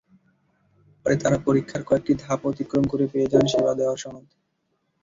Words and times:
পরে 1.01 1.15
তারা 1.15 1.37
পরীক্ষার 1.47 1.81
কয়েকটি 1.83 2.13
ধাপ 2.23 2.39
অতিক্রম 2.45 2.83
করে 2.87 3.05
পেয়ে 3.11 3.31
যান 3.31 3.45
সেবা 3.53 3.73
দেওয়ার 3.79 3.97
সনদ। 3.97 4.27